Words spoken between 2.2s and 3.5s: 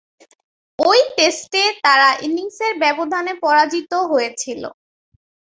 ইনিংসের ব্যবধানে